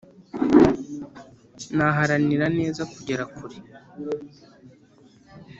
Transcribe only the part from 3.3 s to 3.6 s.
kure